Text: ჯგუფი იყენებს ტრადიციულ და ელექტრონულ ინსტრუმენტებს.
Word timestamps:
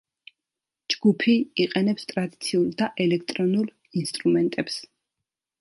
ჯგუფი 0.93 1.35
იყენებს 1.65 2.09
ტრადიციულ 2.13 2.65
და 2.81 2.89
ელექტრონულ 3.07 3.71
ინსტრუმენტებს. 4.03 4.85